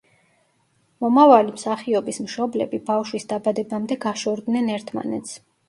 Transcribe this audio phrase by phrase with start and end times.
[1.05, 5.41] მომავალი მსახიობის მშობლები ბავშვის დაბადებამდე გაშორდნენ ერთმანეთს.